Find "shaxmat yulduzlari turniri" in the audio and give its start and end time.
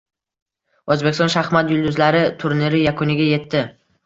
1.33-2.81